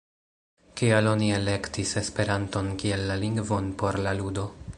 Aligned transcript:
Kial 0.79 1.09
oni 1.11 1.29
elektis 1.35 1.93
Esperanton 2.03 2.73
kiel 2.85 3.07
la 3.13 3.23
lingvon 3.27 3.71
por 3.83 4.05
la 4.09 4.21
ludo? 4.23 4.53